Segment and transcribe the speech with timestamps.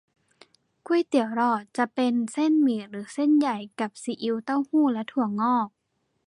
[0.85, 5.67] ก๋วยเตี๋ยวหลอด จะเป็นเส้นหมี่หรือเส้นใหญ่ กับซีอิ๊ว เต้าหู้ และถั่วงอก